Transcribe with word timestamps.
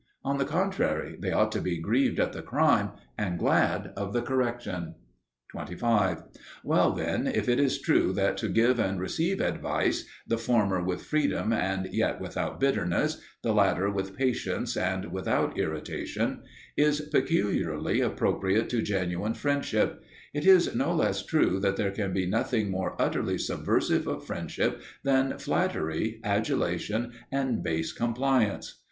On 0.25 0.39
the 0.39 0.45
contrary, 0.45 1.15
they 1.19 1.31
ought 1.31 1.51
to 1.51 1.61
be 1.61 1.77
grieved 1.77 2.19
at 2.19 2.33
the 2.33 2.41
crime 2.41 2.93
and 3.19 3.37
glad 3.37 3.93
of 3.95 4.13
the 4.13 4.23
correction. 4.23 4.95
25. 5.51 6.23
Well, 6.63 6.91
then, 6.93 7.27
if 7.27 7.47
it 7.47 7.59
is 7.59 7.79
true 7.79 8.11
that 8.13 8.35
to 8.37 8.49
give 8.49 8.79
and 8.79 8.99
receive 8.99 9.39
advice 9.39 10.07
the 10.25 10.39
former 10.39 10.81
with 10.83 11.03
freedom 11.03 11.53
and 11.53 11.87
yet 11.93 12.19
without 12.19 12.59
bitterness, 12.59 13.21
the 13.43 13.53
latter 13.53 13.91
with 13.91 14.17
patience 14.17 14.75
and 14.75 15.11
without 15.11 15.55
irritation 15.55 16.41
is 16.75 17.01
peculiarly 17.01 18.01
appropriate 18.01 18.69
to 18.69 18.81
genuine 18.81 19.35
friendship, 19.35 20.01
it 20.33 20.47
is 20.47 20.73
no 20.75 20.95
less 20.95 21.21
true 21.23 21.59
that 21.59 21.75
there 21.77 21.91
can 21.91 22.11
be 22.11 22.25
nothing 22.25 22.71
more 22.71 22.99
utterly 22.99 23.37
subversive 23.37 24.07
of 24.07 24.25
friendship 24.25 24.81
than 25.03 25.37
flattery, 25.37 26.19
adulation, 26.23 27.11
and 27.31 27.61
base 27.61 27.93
compliance. 27.93 28.79